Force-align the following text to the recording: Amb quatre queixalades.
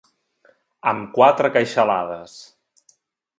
Amb 0.91 1.03
quatre 1.17 1.51
queixalades. 1.59 2.39